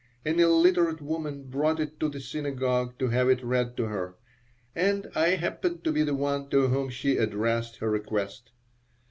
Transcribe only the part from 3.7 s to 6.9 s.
to her, and I happened to be the one to whom